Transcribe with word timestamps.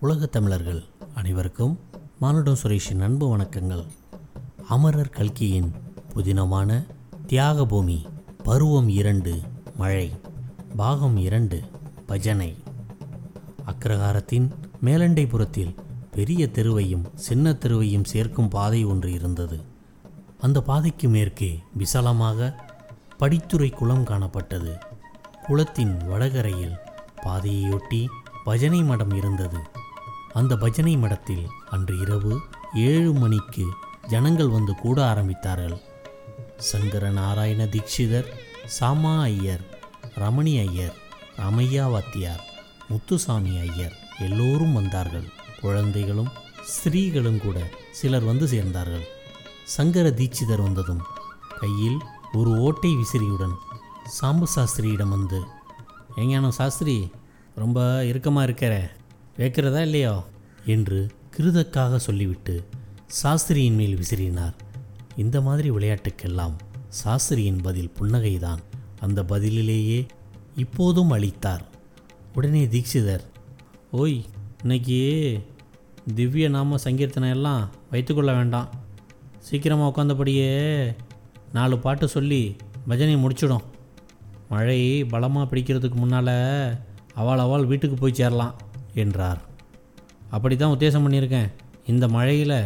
உலகத் 0.00 0.32
தமிழர்கள் 0.32 0.84
அனைவருக்கும் 1.14 1.78
மானுடம் 2.18 2.56
சுரேஷின் 2.62 3.00
அன்பு 3.00 3.36
வணக்கங்கள். 3.36 3.86
அமரர் 4.68 5.08
கல்கியின் 5.08 5.72
புதினமான 6.14 6.86
தியாகபூமி 7.26 8.04
பருவம் 8.44 8.88
இரண்டு 8.88 9.40
மழை 9.76 10.12
பாகம் 10.76 11.16
இரண்டு 11.16 11.62
பஜனை. 12.06 12.56
அக்ரகாரத்தின் 13.66 14.50
மேலண்டைபுரத்தில் 14.84 15.74
பெரிய 16.10 16.48
தெருவையும் 16.52 17.04
சின்ன 17.14 17.52
தெருவையும் 17.52 18.04
சேர்க்கும் 18.04 18.48
பாதை 18.48 18.84
ஒன்று 18.84 19.12
இருந்தது. 19.12 19.60
அந்த 20.40 20.62
பாதைக்கு 20.62 21.08
மேற்கே 21.08 21.62
விசாலமாக 21.74 22.64
படித்துறை 23.18 23.70
குளம் 23.70 24.04
காணப்பட்டது. 24.04 24.80
குளத்தின் 25.46 25.96
வடகரையில் 26.06 26.76
பாதையையொட்டி 27.24 28.06
பஜனை 28.44 28.82
மடம் 28.82 29.10
இருந்தது. 29.10 29.77
அந்த 30.32 30.56
பஜனை 30.56 30.96
மடத்தில் 30.96 31.46
அன்று 31.70 31.98
இரவு 31.98 32.40
ஏழு 32.74 33.12
மணிக்கு 33.12 33.64
ஜனங்கள் 34.06 34.48
வந்து 34.48 34.74
கூட 34.74 35.14
ஆரம்பித்தார்கள். 35.14 35.80
சங்கர 36.56 37.10
நாராயண 37.10 37.64
தீட்சிதர் 37.64 38.28
சாமா 38.64 39.20
ஐயர் 39.20 39.60
ரமணி 40.14 40.68
ஐயர் 40.68 40.94
ராமையா 41.36 41.90
வாத்தியார் 41.90 42.42
முத்துசாமி 42.88 43.58
ஐயர் 43.58 43.96
எல்லோரும் 44.18 44.72
வந்தார்கள். 44.72 45.28
குழந்தைகளும் 45.60 46.28
ஸ்திரீகளும் 46.62 47.40
கூட 47.40 47.58
சிலர் 47.90 48.24
வந்து 48.24 48.46
சேர்ந்தார்கள். 48.46 49.06
சங்கர 49.64 50.08
தீட்சிதர் 50.08 50.62
வந்ததும் 50.62 51.02
கையில் 51.60 51.98
ஒரு 52.32 52.50
ஓட்டை 52.50 52.96
விசிறியுடன் 52.96 53.54
சாம்பு 54.20 54.46
சாஸ்திரியிடம் 54.56 55.08
வந்து 55.08 55.40
ஏங்கானோ 56.16 56.48
சாஸ்திரி 56.48 57.10
ரொம்ப 57.54 58.04
இறுக்கமாக 58.04 58.44
இருக்கிற. 58.44 58.96
வைக்கிறதா 59.38 59.80
இல்லையோ? 59.80 60.24
என்று 60.66 61.08
கிருதக்காக 61.36 61.96
சொல்லிவிட்டு 61.96 62.64
சாஸ்திரியின் 63.22 63.74
மேல் 63.74 63.98
விசிறினார். 63.98 64.54
இந்த 65.16 65.40
மாதிரி 65.40 65.70
விளையாட்டுக்கெல்லாம் 65.70 66.56
சாஸ்திரியின் 67.04 67.62
பதில் 67.62 67.92
புன்னகைதான். 68.00 68.58
அந்த 69.00 69.22
பதிலிலேயே 69.22 70.08
இப்போதும் 70.56 71.10
அளித்தார். 71.10 71.62
உடனே 72.34 72.66
தீக்ஷிதர் 72.66 73.20
ஓய் 73.90 74.24
இன்னைக்கு 74.60 75.00
திவ்ய 76.14 76.48
நாம 76.48 76.76
சங்கீர்த்தனை 76.76 77.30
எல்லாம் 77.30 77.70
வைத்துக்கொள்ள 77.90 78.32
வேண்டாம். 78.32 78.68
சீக்கிரமாக 79.38 79.90
உட்காந்தபடியே 79.90 80.52
நாலு 81.52 81.78
பாட்டு 81.78 82.08
சொல்லி 82.08 82.56
பஜனை 82.86 83.16
முடிச்சிடும். 83.16 83.62
மழை 84.48 85.04
பலமாக 85.04 85.56
பிடிக்கிறதுக்கு 85.56 85.94
முன்னால் 85.94 86.78
அவள் 87.14 87.38
அவள் 87.38 87.64
வீட்டுக்கு 87.64 87.96
போய் 87.96 88.14
சேரலாம். 88.14 88.66
என்றார். 89.04 89.40
அப்படி 90.34 90.54
தான் 90.56 90.74
உத்தேசம் 90.74 91.04
பண்ணியிருக்கேன். 91.04 91.50
இந்த 91.92 92.04
மழையில் 92.16 92.58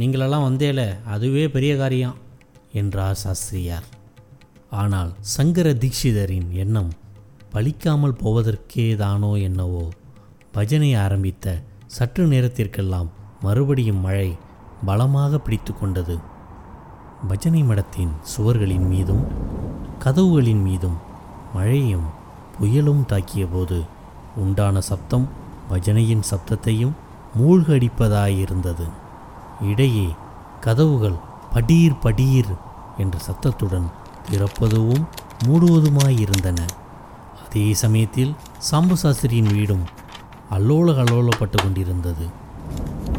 நீங்களெல்லாம் 0.00 0.46
வந்தேல 0.48 0.80
அதுவே 1.14 1.44
பெரிய 1.54 1.72
காரியம் 1.80 2.18
என்றார் 2.80 3.20
சாஸ்திரியார். 3.22 3.86
ஆனால் 4.80 5.10
சங்கர 5.34 5.68
தீட்சிதரின் 5.82 6.50
எண்ணம் 6.64 6.90
பலிக்காமல் 7.54 8.20
போவதற்கே 8.22 8.86
தானோ 9.02 9.30
என்னவோ 9.48 9.84
பஜனை 10.56 10.90
ஆரம்பித்த 11.04 11.56
சற்று 11.96 12.24
நேரத்திற்கெல்லாம் 12.32 13.08
மறுபடியும் 13.46 14.04
மழை 14.06 14.30
பலமாக 14.88 15.38
பிடித்து 15.38 15.72
கொண்டது. 15.74 16.16
பஜனை 17.30 17.62
மடத்தின் 17.70 18.12
சுவர்களின் 18.32 18.86
மீதும் 18.92 19.24
கதவுகளின் 20.04 20.62
மீதும் 20.68 20.98
மழையும் 21.56 22.06
புயலும் 22.54 23.02
தாக்கிய 23.10 23.44
போது 23.52 23.78
உண்டான 24.42 24.80
சப்தம் 24.88 25.26
பஜனையின் 25.70 26.26
சப்தத்தையும் 26.30 26.92
மூழ்கடிப்பதாயிருந்தது. 27.38 28.86
இடையே 29.62 30.08
கதவுகள் 30.60 31.18
படீர் 31.54 31.96
படீர் 32.02 32.52
என்ற 32.98 33.18
சத்தத்துடன் 33.18 33.88
திறப்பதுவும் 34.30 35.04
மூடுவதுமாயிருந்தன. 35.46 36.58
அதே 37.44 37.74
சமயத்தில் 37.74 38.34
சாம்பு 38.70 38.96
சாஸ்திரியின் 39.02 39.54
வீடும் 39.54 39.84
அல்லோல 40.50 40.88
கல்லோலப்பட்டு 40.98 41.58
கொண்டிருந்தது. 41.62 42.26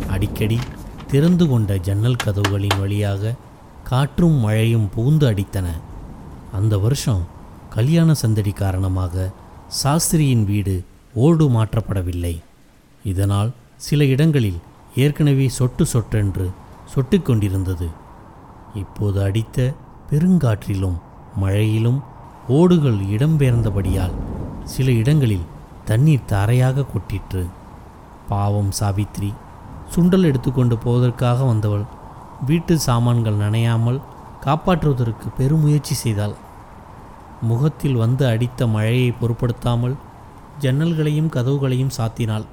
அடிக்கடி 0.08 0.60
திறந்து 1.08 1.48
கொண்ட 1.48 1.78
ஜன்னல் 1.78 2.22
கதவுகளின் 2.24 2.80
வழியாக 2.80 3.34
காற்றும் 3.84 4.38
மழையும் 4.38 4.90
புகுந்து 4.90 5.30
அடித்தன. 5.32 5.68
அந்த 6.52 6.78
வருஷம் 6.78 7.24
கல்யாண 7.70 8.14
சந்தடி 8.14 8.52
காரணமாக 8.52 9.30
சாஸ்திரியின் 9.84 10.46
வீடு 10.46 10.84
ஓடு 11.14 11.46
மாற்றப்படவில்லை. 11.50 12.42
இதனால் 13.04 13.50
சில 13.76 14.06
இடங்களில் 14.06 14.60
ஏற்கனவே 14.96 15.48
சொட்டு 15.50 15.86
சொட்டென்று 15.86 16.46
சொட்டு 16.86 17.22
கொண்டிருந்தது. 17.22 17.88
இப்போது 18.74 19.24
அடித்த 19.24 19.74
பெருங்காற்றிலும் 20.10 20.98
மழையிலும் 21.40 22.00
ஓடுகள் 22.48 23.00
இடம்பெயர்ந்தபடியால் 23.16 24.16
சில 24.64 24.92
இடங்களில் 24.92 25.50
தண்ணீர் 25.86 26.30
தரையாக 26.30 26.86
கொட்டிற்று. 26.92 27.44
பாவம் 28.30 28.72
சாவித்ரி 28.80 29.32
சுண்டல் 29.96 30.24
எடுத்துக்கொண்டு 30.24 30.78
போவதற்காக 30.78 31.44
வந்தவள் 31.44 31.86
வீட்டு 32.46 32.80
சாமான்கள் 32.80 33.42
நனையாமல் 33.42 34.00
காப்பாற்றுவதற்கு 34.46 35.28
பெருமுயற்சி 35.38 35.94
செய்தாள். 35.94 36.36
முகத்தில் 37.42 37.96
வந்து 37.96 38.28
அடித்த 38.28 38.68
மழையை 38.68 39.12
பொருட்படுத்தாமல் 39.12 39.96
ஜன்னல்களையும் 40.62 41.30
கதவுகளையும் 41.30 41.92
சாத்தினாள். 41.98 42.46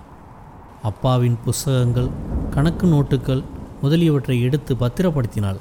அப்பாவின் 0.83 1.39
புஸ்தகங்கள் 1.45 2.09
கணக்கு 2.51 2.87
நோட்டுகள் 2.87 3.43
முதலியவற்றை 3.83 4.43
எடுத்து 4.43 4.75
பத்திரப்படுத்தினாள். 4.75 5.57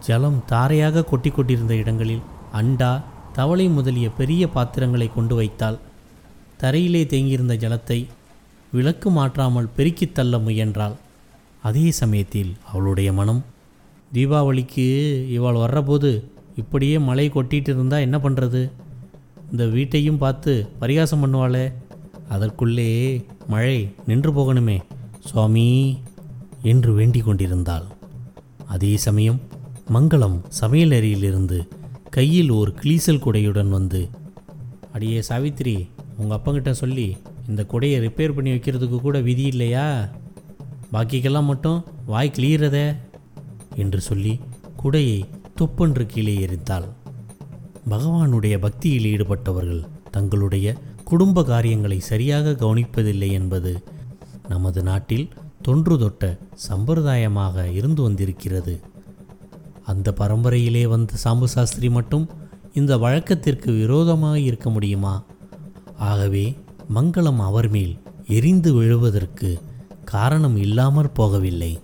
ஜலம் 0.00 0.42
தாரையாக 0.46 1.04
கொட்டி 1.04 1.30
கொண்டிருந்த 1.30 1.74
இடங்களில் 1.74 2.22
அண்டா 2.54 3.00
தவளை 3.32 3.68
முதலிய 3.68 4.10
பெரிய 4.10 4.48
பாத்திரங்களை 4.48 5.10
கொண்டு 5.14 5.34
வைத்தாள். 5.34 5.78
தரையிலே 6.60 7.06
தேங்கியிருந்த 7.06 7.54
ஜலத்தை 7.56 8.06
விளக்கு 8.72 9.10
மாற்றாமல் 9.10 9.68
பெருக்கித் 9.76 10.14
தள்ள 10.14 10.38
முயன்றாள். 10.38 10.92
அதே 11.62 11.90
சமயத்தில் 11.90 12.56
அவளுடைய 12.72 13.12
மனம் 13.12 13.44
தீபாவளிக்கு 14.14 14.86
இவள் 15.28 15.54
வர்றபோது 15.54 16.24
இப்படியே 16.56 16.98
மழை 16.98 17.30
கொட்டிகிட்டு 17.30 17.68
இருந்தால் 17.68 18.00
என்ன 18.00 18.18
பண்ணுறது 18.18 18.70
இந்த 19.50 19.66
வீட்டையும் 19.66 20.18
பார்த்து 20.18 20.52
பரிகாசம் 20.78 21.22
பண்ணுவாளே. 21.22 21.72
அதற்குள்ளே 22.28 22.90
மழை 23.48 23.78
நின்று 24.06 24.30
போகணுமே 24.32 24.78
சுவாமி 25.28 25.98
என்று 26.62 26.92
வேண்டிக் 26.94 27.24
கொண்டிருந்தாள். 27.24 27.86
அதே 28.66 28.96
சமயம் 28.96 29.40
மங்களம் 29.92 30.36
சமையல் 30.48 30.92
அறையிலிருந்து 30.92 31.58
கையில் 32.10 32.50
ஒரு 32.50 32.74
கிளீசல் 32.82 33.24
குடையுடன் 33.24 33.68
வந்து 33.68 34.08
அடியே 34.92 35.20
சாவித்திரி 35.20 35.88
உங்கள் 36.18 36.38
அப்பங்கிட்ட 36.38 36.70
சொல்லி 36.70 37.16
இந்த 37.48 37.62
குடையை 37.72 37.96
ரிப்பேர் 38.06 38.34
பண்ணி 38.34 38.50
வைக்கிறதுக்கு 38.50 38.98
கூட 39.00 39.20
விதி 39.20 39.42
இல்லையா? 39.42 40.08
பாக்கிக்கெல்லாம் 40.92 41.50
மட்டும் 41.52 41.84
வாய் 42.06 42.34
கிளியிறதே 42.36 42.86
என்று 43.76 44.00
சொல்லி 44.00 44.40
குடையை 44.82 45.18
துப்பென்று 45.60 46.06
கீழே 46.06 46.34
எரித்தாள். 46.46 46.86
பகவானுடைய 47.88 48.58
பக்தியில் 48.58 49.04
ஈடுபட்டவர்கள் 49.04 49.86
தங்களுடைய 50.10 50.74
குடும்ப 51.04 51.44
காரியங்களை 51.44 52.00
சரியாக 52.00 52.50
கவனிப்பதில்லை 52.50 53.30
என்பது 53.30 53.82
நமது 54.48 54.82
நாட்டில் 54.82 55.28
தொன்று 55.62 55.98
தொட்ட 55.98 56.38
சம்பிரதாயமாக 56.68 57.72
இருந்து 57.72 58.02
வந்திருக்கிறது. 58.02 58.80
அந்த 59.84 60.14
பரம்பரையிலே 60.18 60.88
வந்த 60.88 61.14
சாம்பு 61.24 61.44
சாஸ்திரி 61.44 61.90
மட்டும் 61.90 62.28
இந்த 62.74 62.98
வழக்கத்திற்கு 62.98 63.72
விரோதமாக 63.72 64.40
இருக்க 64.40 64.70
முடியுமா? 64.70 65.24
ஆகவே 65.96 66.56
மங்களம் 66.94 67.36
அவர் 67.36 67.68
மேல் 67.68 67.98
எரிந்து 68.26 68.74
விழுவதற்கு 68.74 69.60
காரணம் 70.04 70.56
இல்லாமற் 70.56 71.18
போகவில்லை. 71.18 71.78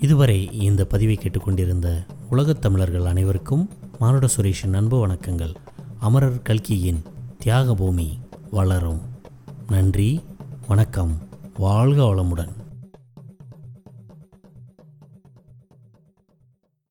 இதுவரை 0.00 0.52
இந்த 0.52 0.84
பதிவை 0.84 1.14
கேட்டுக்கொண்டிருந்த 1.14 2.04
உலகத் 2.30 2.60
தமிழர்கள் 2.60 3.04
அனைவருக்கும் 3.04 3.70
மானுட 3.98 4.26
சுரேஷின் 4.36 4.76
அன்பு 4.76 5.06
வணக்கங்கள். 5.06 5.54
அமரர் 6.00 6.42
கல்கியின் 6.42 7.02
தியாகபூமி 7.44 8.18
வளரும். 8.50 9.00
நன்றி 9.68 10.20
வணக்கம் 10.68 11.18
வாழ்க 11.56 12.02
வளமுடன். 12.02 12.67